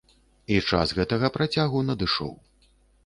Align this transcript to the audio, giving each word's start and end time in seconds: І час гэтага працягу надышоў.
І 0.53 0.57
час 0.69 0.93
гэтага 0.99 1.31
працягу 1.37 1.85
надышоў. 1.91 2.33